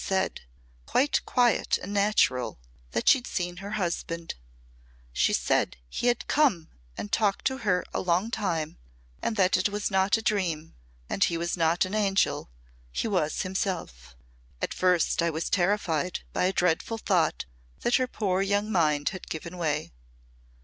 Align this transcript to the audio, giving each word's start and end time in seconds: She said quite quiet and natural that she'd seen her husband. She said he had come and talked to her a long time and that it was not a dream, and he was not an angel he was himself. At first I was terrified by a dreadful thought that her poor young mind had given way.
She 0.01 0.07
said 0.07 0.41
quite 0.87 1.23
quiet 1.27 1.77
and 1.77 1.93
natural 1.93 2.57
that 2.89 3.07
she'd 3.07 3.27
seen 3.27 3.57
her 3.57 3.73
husband. 3.77 4.33
She 5.13 5.31
said 5.31 5.77
he 5.89 6.07
had 6.07 6.25
come 6.27 6.69
and 6.97 7.11
talked 7.11 7.45
to 7.45 7.59
her 7.59 7.85
a 7.93 8.01
long 8.01 8.31
time 8.31 8.79
and 9.21 9.35
that 9.35 9.57
it 9.57 9.69
was 9.69 9.91
not 9.91 10.17
a 10.17 10.23
dream, 10.23 10.73
and 11.07 11.23
he 11.23 11.37
was 11.37 11.55
not 11.55 11.85
an 11.85 11.93
angel 11.93 12.49
he 12.91 13.07
was 13.07 13.43
himself. 13.43 14.15
At 14.59 14.73
first 14.73 15.21
I 15.21 15.29
was 15.29 15.51
terrified 15.51 16.21
by 16.33 16.45
a 16.45 16.51
dreadful 16.53 16.97
thought 16.97 17.45
that 17.81 17.97
her 17.97 18.07
poor 18.07 18.41
young 18.41 18.71
mind 18.71 19.09
had 19.09 19.29
given 19.29 19.55
way. 19.55 19.91